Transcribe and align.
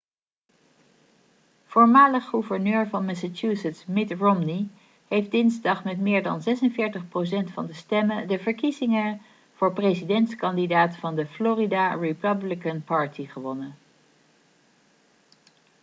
voormalig 1.65 2.25
gouverneur 2.25 2.87
van 2.87 3.05
massachusetts 3.05 3.85
mitt 3.85 4.11
romney 4.11 4.67
heeft 5.07 5.31
dinsdag 5.31 5.83
met 5.83 5.99
meer 5.99 6.23
dan 6.23 6.41
46 6.41 7.07
procent 7.09 7.51
van 7.51 7.65
de 7.65 7.73
stemmen 7.73 8.27
de 8.27 8.39
verkiezingen 8.39 9.21
voor 9.55 9.73
presidentskandidaat 9.73 10.95
van 10.95 11.15
de 11.15 11.27
florida 11.27 11.93
republican 11.93 12.83
party 12.83 13.25
gewonnen 13.27 13.75